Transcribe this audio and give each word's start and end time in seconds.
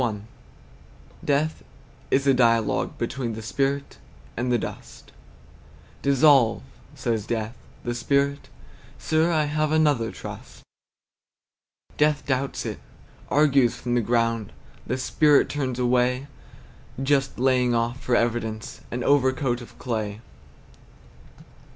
Death 1.23 1.61
is 2.09 2.25
a 2.25 2.33
dialogue 2.33 2.97
between 2.97 3.33
The 3.33 3.43
spirit 3.43 3.99
and 4.35 4.51
the 4.51 4.57
dust. 4.57 5.11
"Dissolve," 6.01 6.63
says 6.95 7.27
Death. 7.27 7.55
The 7.83 7.93
Spirit, 7.93 8.49
"Sir, 8.97 9.31
I 9.31 9.43
have 9.45 9.71
another 9.71 10.11
trust." 10.11 10.63
Death 11.97 12.25
doubts 12.25 12.65
it, 12.65 12.79
argues 13.29 13.75
from 13.75 13.93
the 13.93 14.01
ground. 14.01 14.51
The 14.87 14.97
Spirit 14.97 15.49
turns 15.49 15.77
away, 15.77 16.25
Just 17.03 17.37
laying 17.37 17.75
off, 17.75 18.01
for 18.01 18.15
evidence, 18.15 18.81
An 18.89 19.03
overcoat 19.03 19.61
of 19.61 19.77
clay. 19.77 20.19